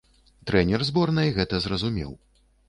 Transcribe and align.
Трэнер 0.51 0.83
зборнай 0.89 1.29
гэта 1.37 1.61
зразумеў. 1.67 2.11